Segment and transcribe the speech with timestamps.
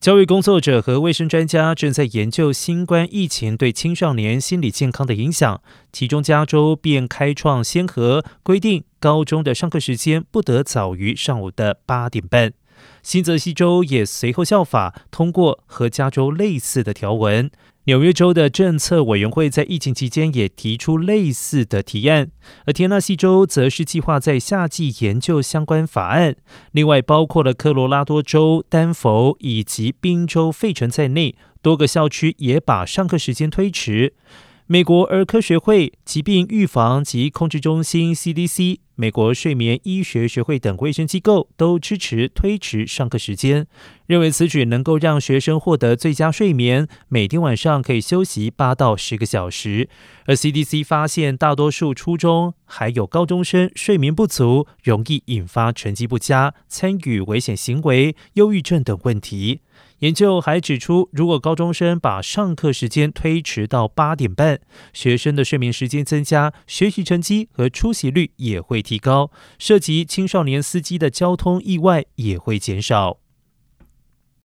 [0.00, 5.60] 教育工作者和卫生专家正在研究新冠疫情对青少年心理健康的影响。
[5.92, 12.54] 其中，加州便开创先河，规定高中的上课时间不得早于上午的八点半。
[13.02, 17.50] 新泽西州也随后效法，通过和加州类似的条文。
[17.84, 22.30] 纽约州的政策委员会在疫情期间也提出类似的提案，
[22.66, 26.36] 而田纳西州则是计划在夏季研究相关法案。
[26.72, 34.12] 另外，包括了科罗拉多州丹佛以及宾州费城在内，多个校区也把上课时间推迟。
[34.66, 43.66] 美国儿科学会、疾病预防及控制中心 （CDC）、美国睡眠医学学会等卫生机构都支持推迟上课时间，
[44.06, 49.88] 认为此举能够让学生获得最佳睡眠，每天晚上可以休息八到十个小时。
[50.26, 59.60] 而 CDC 发现，大多数初中还有高中生睡眠不足，容易引发成绩不佳、参与危险行为、忧郁症等问题。
[60.00, 64.58] 研究还指出，如果高中生把上课时间推迟到八点半，
[64.94, 73.18] 学生的睡眠时间增加，学习成绩和出席率也会提高，涉及青少年司机的交通意外也会减少。